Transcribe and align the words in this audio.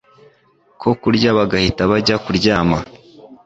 ko 0.81 0.89
kurya 1.01 1.29
bagahita 1.37 1.81
bajya 1.91 2.15
kuryama. 2.23 2.77